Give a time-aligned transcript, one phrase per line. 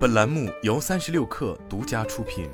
[0.00, 2.48] 本栏目由三十六氪独家出品。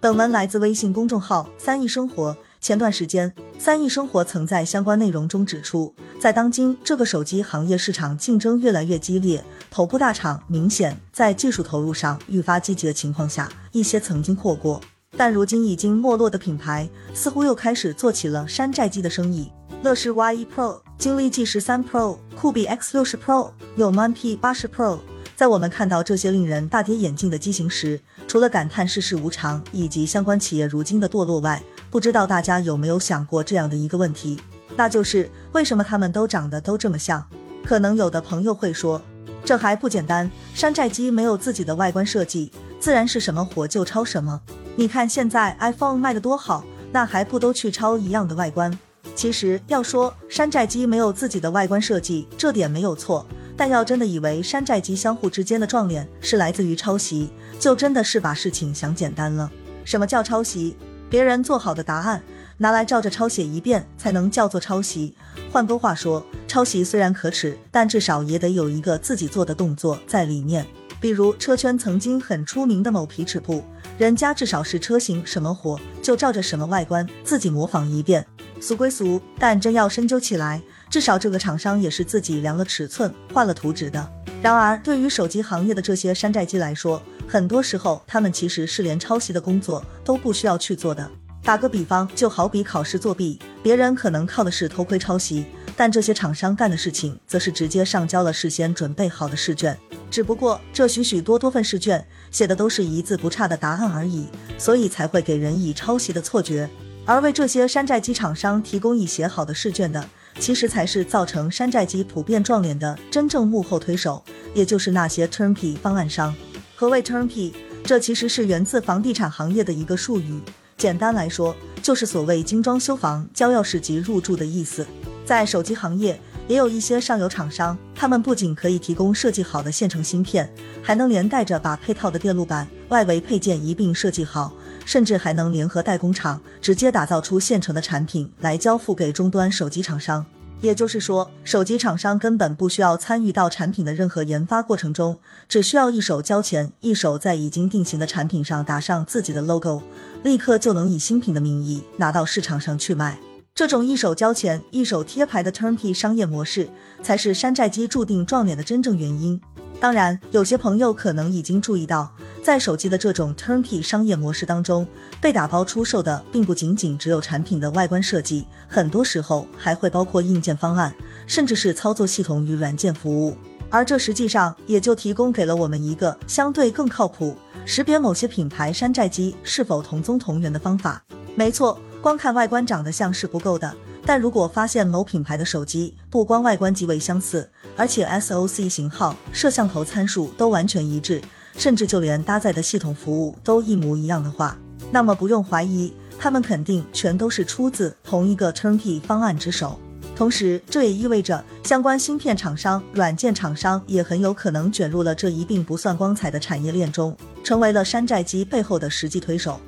[0.00, 2.34] 本文来自微信公众号“三亿生活”。
[2.62, 14.80] 前段时间，三亿生活曾在相关内容中指出，在当今这个手机行业市场竞争越来越激烈，头部大厂明显在技术投入上愈发积极的情况下，一些曾经错过
[15.14, 19.52] 但如今已经没落的品牌，似乎又开始做起了山寨机的生意。
[19.82, 24.98] 乐视 Y1 Pro、金立 G 十三 Pro、酷比 X 六十 Pro、有 Man P 八十 Pro，
[25.36, 34.40] 在我们看到这些令人大跌眼镜的机型时，除了感叹世事无常以及相关企业如今的堕落外，不知道大家有没有想过这样的一个问题，
[34.76, 37.24] 那就是为什么他们都长得都这么像？
[37.64, 39.02] 可能有的朋友会说，
[39.44, 44.40] 这还不简单，山寨机没有自己的外观设计，自然是什么火就抄什么。
[44.76, 48.78] 你看现在 iPhone 卖的多好，那还不都去抄一样的外观？
[49.14, 53.26] 其实要说山寨机没有自己的外观设计，这点没有错。
[53.56, 59.50] 但要真的以为山寨机相互之间的撞脸是来自于抄袭，就真的是把事情想简单了。
[59.84, 60.76] 什么叫抄袭？
[61.08, 62.20] 别人做好的答案
[62.58, 65.14] 拿来照着抄写一遍，才能叫做抄袭。
[65.52, 70.66] 换个话说，抄袭虽然可耻，但至少也得有一个自己做的动作在里面。
[71.00, 73.62] 比如车圈曾经很出名的某皮尺铺，
[73.98, 78.26] 人家至少是车型什么火就照着什么外观自己模仿一遍。
[78.64, 84.10] 俗归俗，但真要深究起来，至少这个厂商也是自己量了尺寸、画了图纸的。
[84.40, 91.06] 然而，对于手机行业的这些山寨机来说，很多时候他们其实是连抄袭的工作都不需要去做的。
[91.42, 95.44] 打个比方，就好比考试作弊，别人可能靠的是偷窥抄袭，
[95.76, 99.76] 但这些厂商干的事情，则是直接上交了事先准备好的试卷。
[100.10, 106.66] 只不过这许许多多份试卷写的都是一字不差的答案而已，所以才会给人以抄袭的错觉。
[107.06, 114.22] 而为这些山寨机厂商提供已写好的试卷的，其实才是造成山寨机普遍撞脸的真正幕后推手，
[114.54, 116.34] 也就是那些 turnkey 方案商。
[116.74, 117.52] 何谓 turnkey？
[117.84, 120.40] 这其实是源自房地产行业的一个术语，
[120.78, 124.86] 简单来说，就是所谓精装修房、交钥匙即入住的意思。
[125.26, 126.18] 在手机行业，
[126.48, 130.50] 也有一些上游厂商，他们不仅可以提供设计好的现成芯片，
[130.82, 134.54] 还能连带着把配套的电路板、外围配件一并设计好。
[134.84, 140.24] 甚至还能联合代工厂，直接打造出现成的产品来交付给终端手机厂商。
[140.60, 149.82] 也就是说，手机厂商根本不需要参与到产品的任何研发过程中，只需要一手交钱，一手在已经定型的产品上打上自己的 logo，
[150.22, 153.18] 立刻就能以新品的名义拿到市场上去卖。
[153.54, 156.68] 这种一手交钱、一手贴牌的 turnkey 商业模式，
[157.02, 159.38] 才是山寨机注定撞脸的真正原因。
[159.78, 162.10] 当然，有些朋友可能已经注意到。
[162.44, 164.86] 在手机的这种 turnkey 商业模式当中，
[165.18, 170.94] 被打包出售的并不仅仅只有产品的外观设计，很多时候还会包括硬件方案，
[171.26, 173.34] 甚至是操作系统与软件服务。
[173.70, 177.34] 而这实际上也就提供给了我们一个相对更靠谱
[177.64, 181.02] 识别某些品牌山寨机是否同宗同源的方法。
[181.34, 191.22] 没错，光看外观长得像是不够的，但如果发现某品牌的手机不光外观极为相似，而且 SOC 型号、摄像头参数都完全一致。
[191.56, 194.56] 甚至就连搭载的系统服务都一模一样的话，
[194.90, 199.78] 那么不用怀疑，他们肯定全都是出自同一个 turnkey 方案之手。
[200.16, 209.58] 同时，这也意味着相关芯片厂商、软件厂商也很有可能卷入了这一并不算光彩的产业链中，成为了山寨机背后的实际推手。